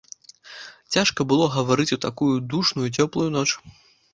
Цяжка 0.95 1.27
было 1.33 1.45
гаварыць 1.57 1.93
у 1.99 1.99
такую 2.09 2.33
душную, 2.55 2.87
цёплую 3.03 3.29
ноч. 3.37 3.49